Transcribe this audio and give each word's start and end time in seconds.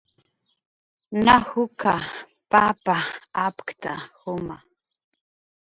najukha 1.25 1.95
papa 2.51 2.97
apkta 3.45 3.93
juma 4.19 4.55